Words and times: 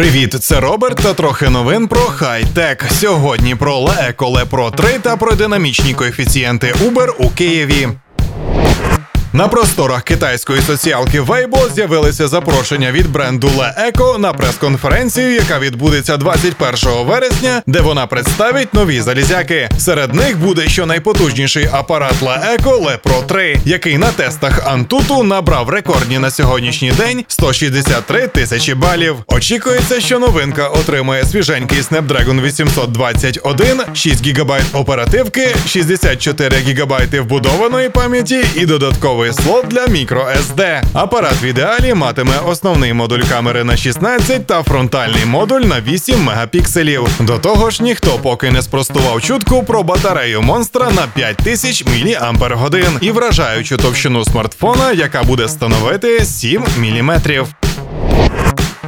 Привіт, 0.00 0.34
це 0.40 0.60
Роберт 0.60 0.96
та 0.96 1.14
трохи 1.14 1.48
новин 1.48 1.88
про 1.88 2.00
хай-тек. 2.00 2.84
Сьогодні 2.90 3.54
про 3.54 3.78
Лееколе 3.78 4.44
про 4.44 4.70
3 4.70 4.88
та 5.02 5.16
про 5.16 5.34
динамічні 5.34 5.94
коефіцієнти 5.94 6.72
Uber 6.72 7.10
у 7.18 7.28
Києві. 7.28 7.88
На 9.32 9.48
просторах 9.48 10.02
китайської 10.02 10.60
соціалки 10.62 11.20
Weibo 11.20 11.74
з'явилися 11.74 12.28
запрошення 12.28 12.92
від 12.92 13.12
бренду 13.12 13.48
Le 13.48 13.90
Eco 13.90 14.18
на 14.18 14.32
прес-конференцію, 14.32 15.34
яка 15.34 15.58
відбудеться 15.58 16.16
21 16.16 17.06
вересня, 17.06 17.62
де 17.66 17.80
вона 17.80 18.06
представить 18.06 18.74
нові 18.74 19.00
залізяки. 19.00 19.68
Серед 19.78 20.14
них 20.14 20.38
буде 20.38 20.68
щонайпотужніший 20.68 21.68
апарат 21.72 22.14
Le 22.22 22.56
Eco 22.56 22.84
Le 22.84 22.98
Pro 22.98 23.26
3, 23.26 23.60
який 23.64 23.98
на 23.98 24.12
тестах 24.12 24.74
Antutu 24.74 25.22
набрав 25.22 25.68
рекордні 25.68 26.18
на 26.18 26.30
сьогоднішній 26.30 26.92
день 26.92 27.24
163 27.28 28.26
тисячі 28.26 28.74
балів. 28.74 29.16
Очікується, 29.26 30.00
що 30.00 30.18
новинка 30.18 30.68
отримає 30.68 31.24
свіженький 31.24 31.80
Snapdragon 31.80 32.42
821, 32.42 33.80
6 33.94 34.26
ГБ 34.26 34.52
оперативки, 34.72 35.54
64 35.66 36.56
ГБ 36.56 37.20
вбудованої 37.20 37.88
пам'яті 37.88 38.44
і 38.54 38.66
додатковий 39.20 39.32
слот 39.32 39.68
для 39.68 39.86
microSD. 39.86 40.82
Апарат 40.92 41.42
в 41.42 41.44
ідеалі 41.44 41.94
матиме 41.94 42.34
основний 42.46 42.92
модуль 42.92 43.20
камери 43.20 43.64
на 43.64 43.76
16 43.76 44.46
та 44.46 44.62
фронтальний 44.62 45.24
модуль 45.24 45.60
на 45.60 45.80
8 45.80 46.22
мегапікселів. 46.22 47.08
До 47.20 47.38
того 47.38 47.70
ж, 47.70 47.82
ніхто 47.82 48.18
поки 48.22 48.50
не 48.50 48.62
спростував 48.62 49.22
чутку 49.22 49.62
про 49.62 49.82
батарею 49.82 50.42
монстра 50.42 50.90
на 50.90 51.06
5000 51.14 51.84
мАч 51.84 52.98
і 53.00 53.10
вражаючу 53.10 53.76
товщину 53.76 54.24
смартфона, 54.24 54.92
яка 54.92 55.22
буде 55.22 55.48
становити 55.48 56.24
7 56.24 56.64
мм. 56.78 57.20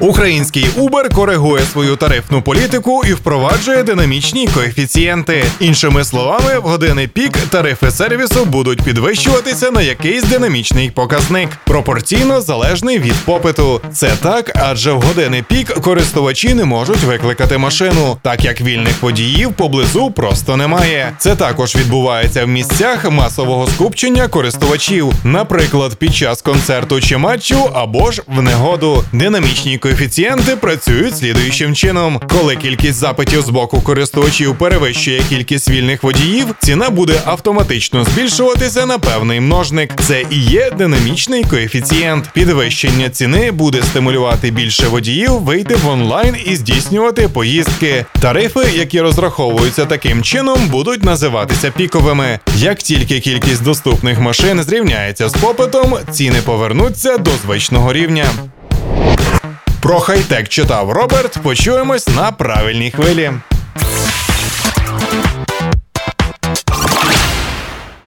Український 0.00 0.66
Uber 0.76 1.14
коригує 1.14 1.62
свою 1.64 1.96
тарифну 1.96 2.42
політику 2.42 3.02
і 3.04 3.12
впроваджує 3.12 3.82
динамічні 3.82 4.48
коефіцієнти. 4.54 5.44
Іншими 5.60 6.04
словами, 6.04 6.58
в 6.58 6.62
години 6.62 7.08
пік 7.08 7.38
тарифи 7.50 7.90
сервісу 7.90 8.44
будуть 8.44 8.82
підвищуватися 8.82 9.70
на 9.70 9.82
якийсь 9.82 10.24
динамічний 10.24 10.90
показник, 10.90 11.48
пропорційно 11.64 12.40
залежний 12.40 12.98
від 12.98 13.14
попиту. 13.24 13.80
Це 13.92 14.10
так, 14.22 14.52
адже 14.54 14.92
в 14.92 15.00
години 15.00 15.44
пік 15.48 15.74
користувачі 15.80 16.54
не 16.54 16.64
можуть 16.64 17.02
викликати 17.02 17.58
машину, 17.58 18.16
так 18.22 18.44
як 18.44 18.60
вільних 18.60 19.02
водіїв 19.02 19.52
поблизу 19.52 20.10
просто 20.10 20.56
немає. 20.56 21.12
Це 21.18 21.36
також 21.36 21.76
відбувається 21.76 22.44
в 22.44 22.48
місцях 22.48 23.10
масового 23.10 23.66
скупчення 23.66 24.28
користувачів, 24.28 25.12
наприклад, 25.24 25.94
під 25.94 26.14
час 26.14 26.42
концерту 26.42 27.00
чи 27.00 27.16
матчу 27.16 27.70
або 27.74 28.10
ж 28.10 28.22
в 28.26 28.42
негоду. 28.42 29.04
Динамічні 29.12 29.78
коефіцієнти 29.88 30.56
працюють 30.56 31.16
слідуючим 31.16 31.74
чином. 31.74 32.20
Коли 32.28 32.56
кількість 32.56 32.98
запитів 32.98 33.42
з 33.42 33.48
боку 33.48 33.80
користувачів 33.80 34.58
перевищує 34.58 35.22
кількість 35.28 35.70
вільних 35.70 36.02
водіїв, 36.02 36.46
ціна 36.58 36.90
буде 36.90 37.20
автоматично 37.24 38.04
збільшуватися 38.04 38.86
на 38.86 38.98
певний 38.98 39.40
множник. 39.40 39.92
Це 40.00 40.24
і 40.30 40.40
є 40.40 40.70
динамічний 40.70 41.44
коефіцієнт. 41.44 42.30
Підвищення 42.32 43.10
ціни 43.10 43.50
буде 43.50 43.82
стимулювати 43.82 44.50
більше 44.50 44.86
водіїв 44.88 45.30
вийти 45.30 45.74
в 45.74 45.88
онлайн 45.88 46.36
і 46.44 46.56
здійснювати 46.56 47.28
поїздки. 47.28 48.04
Тарифи, 48.20 48.60
які 48.74 49.00
розраховуються 49.00 49.84
таким 49.84 50.22
чином, 50.22 50.58
будуть 50.68 51.04
називатися 51.04 51.70
піковими. 51.70 52.38
Як 52.56 52.78
тільки 52.78 53.20
кількість 53.20 53.62
доступних 53.62 54.20
машин 54.20 54.62
зрівняється 54.62 55.28
з 55.28 55.32
попитом, 55.32 55.94
ціни 56.10 56.38
повернуться 56.44 57.18
до 57.18 57.30
звичного 57.30 57.92
рівня. 57.92 58.26
Про 59.80 60.00
хай-тек 60.00 60.48
читав 60.48 60.90
Роберт. 60.90 61.38
Почуємось 61.42 62.08
на 62.08 62.32
правильній 62.32 62.90
хвилі. 62.90 63.32